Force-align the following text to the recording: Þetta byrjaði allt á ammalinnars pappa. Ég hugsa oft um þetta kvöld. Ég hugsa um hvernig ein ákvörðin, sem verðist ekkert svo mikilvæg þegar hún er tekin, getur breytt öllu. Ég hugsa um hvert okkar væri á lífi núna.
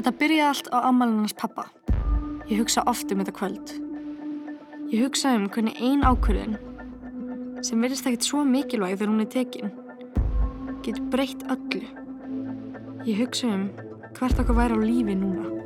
Þetta 0.00 0.16
byrjaði 0.16 0.44
allt 0.48 0.68
á 0.72 0.78
ammalinnars 0.88 1.34
pappa. 1.36 1.66
Ég 2.48 2.62
hugsa 2.62 2.80
oft 2.88 3.10
um 3.12 3.18
þetta 3.20 3.34
kvöld. 3.36 3.72
Ég 4.88 5.02
hugsa 5.04 5.34
um 5.36 5.44
hvernig 5.52 5.76
ein 5.76 6.06
ákvörðin, 6.08 6.56
sem 7.60 7.84
verðist 7.84 8.08
ekkert 8.08 8.24
svo 8.24 8.46
mikilvæg 8.48 8.96
þegar 8.96 9.12
hún 9.12 9.26
er 9.26 9.28
tekin, 9.34 9.74
getur 10.80 11.04
breytt 11.12 11.44
öllu. 11.52 11.84
Ég 13.04 13.20
hugsa 13.20 13.52
um 13.52 13.68
hvert 14.16 14.40
okkar 14.40 14.56
væri 14.62 14.80
á 14.80 14.88
lífi 14.88 15.20
núna. 15.20 15.59